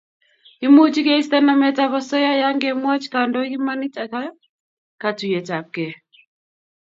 [0.65, 4.11] Imuch keisto nametab osoya yengemwoch kandoik imanit ak
[5.01, 5.93] katuiyetabkei